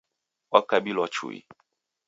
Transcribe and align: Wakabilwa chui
Wakabilwa 0.51 1.05
chui 1.13 1.37